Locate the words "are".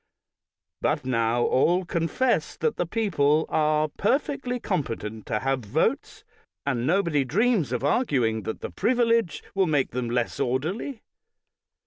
3.49-3.87